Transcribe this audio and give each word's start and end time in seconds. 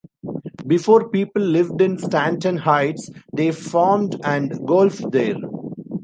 Before 0.65 1.09
people 1.09 1.43
lived 1.43 1.79
in 1.79 1.99
Stanton 1.99 2.57
Heights, 2.57 3.11
they 3.31 3.51
farmed 3.51 4.19
and 4.23 4.49
golfed 4.65 5.11
there. 5.11 5.35